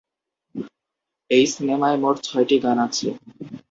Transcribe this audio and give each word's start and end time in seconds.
এই 1.31 1.45
সিনেমায় 1.53 1.97
মোট 1.97 2.15
ছয়টি 2.23 2.55
গান 2.63 2.77
আছে। 2.85 3.07